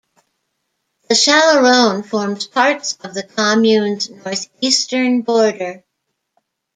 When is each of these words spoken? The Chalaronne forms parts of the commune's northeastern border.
The 1.09 1.13
Chalaronne 1.13 2.03
forms 2.03 2.47
parts 2.47 2.97
of 3.03 3.13
the 3.13 3.21
commune's 3.21 4.09
northeastern 4.09 5.21
border. 5.21 5.83